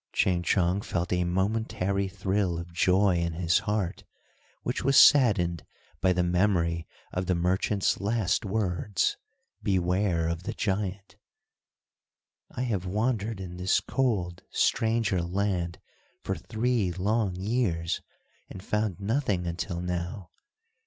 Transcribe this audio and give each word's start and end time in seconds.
Ching 0.13 0.41
Chong 0.41 0.81
felt 0.81 1.13
a 1.13 1.23
momentary 1.23 2.07
thrill 2.07 2.57
of 2.57 2.73
joy 2.73 3.17
in 3.17 3.33
his 3.33 3.59
heart, 3.69 4.03
which 4.63 4.83
was 4.83 4.97
saddened 4.97 5.63
by 6.01 6.11
the 6.11 6.23
memory 6.23 6.87
of 7.13 7.27
the 7.27 7.35
merchant's 7.35 7.99
last 7.99 8.43
words, 8.43 9.17
"beware 9.61 10.27
of 10.27 10.41
the 10.41 10.53
giant." 10.53 11.17
"I 12.49 12.63
have 12.63 12.87
wandered 12.87 13.39
in 13.39 13.57
this 13.57 13.79
cold, 13.79 14.41
stranger 14.49 15.21
land 15.21 15.77
for 16.23 16.35
three 16.35 16.91
long 16.91 17.35
years, 17.35 18.01
and 18.49 18.63
found 18.63 18.99
nothing 18.99 19.45
until 19.45 19.81
now. 19.81 20.31